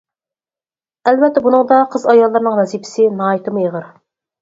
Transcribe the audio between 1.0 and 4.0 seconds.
ئەلۋەتتە، بۇنىڭدا قىز-ئاياللارنىڭ ۋەزىپىسى ناھايىتىمۇ ئېغىر.